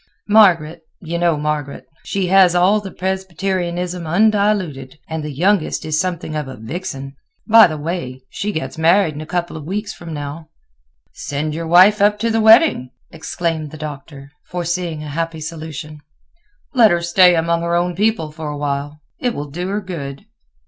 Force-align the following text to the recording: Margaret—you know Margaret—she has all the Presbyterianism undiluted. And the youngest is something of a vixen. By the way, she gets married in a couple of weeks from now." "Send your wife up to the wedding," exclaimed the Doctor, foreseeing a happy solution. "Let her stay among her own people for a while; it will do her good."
Margaret—you 0.29 1.19
know 1.19 1.37
Margaret—she 1.37 2.25
has 2.25 2.55
all 2.55 2.81
the 2.81 2.89
Presbyterianism 2.89 4.07
undiluted. 4.07 4.97
And 5.07 5.23
the 5.23 5.29
youngest 5.31 5.85
is 5.85 5.99
something 5.99 6.35
of 6.35 6.47
a 6.47 6.55
vixen. 6.57 7.15
By 7.45 7.67
the 7.67 7.77
way, 7.77 8.23
she 8.27 8.51
gets 8.51 8.79
married 8.79 9.13
in 9.13 9.21
a 9.21 9.27
couple 9.27 9.55
of 9.55 9.63
weeks 9.63 9.93
from 9.93 10.11
now." 10.11 10.49
"Send 11.13 11.53
your 11.53 11.67
wife 11.67 12.01
up 12.01 12.17
to 12.17 12.31
the 12.31 12.41
wedding," 12.41 12.89
exclaimed 13.11 13.69
the 13.69 13.77
Doctor, 13.77 14.31
foreseeing 14.49 15.03
a 15.03 15.07
happy 15.07 15.39
solution. 15.39 15.99
"Let 16.73 16.89
her 16.89 17.03
stay 17.03 17.35
among 17.35 17.61
her 17.61 17.75
own 17.75 17.95
people 17.95 18.31
for 18.31 18.49
a 18.49 18.57
while; 18.57 19.01
it 19.19 19.35
will 19.35 19.51
do 19.51 19.67
her 19.67 19.81
good." 19.81 20.25